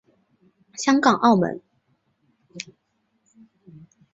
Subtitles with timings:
[0.73, 1.61] 香港澳门